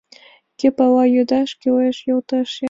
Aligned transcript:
—Кӧ 0.59 0.67
пала... 0.77 1.03
йодаш 1.15 1.49
кӱлеш 1.61 1.97
йолташеым. 2.07 2.59